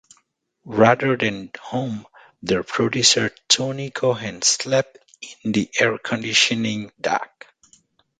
Rather 0.65 1.15
than 1.15 1.51
home, 1.61 2.07
their 2.41 2.63
producer 2.63 3.29
Tony 3.47 3.91
Cohen 3.91 4.41
slept 4.41 4.97
in 5.43 5.51
the 5.51 5.69
air 5.79 5.99
conditioning 5.99 6.91
duct. 6.99 7.45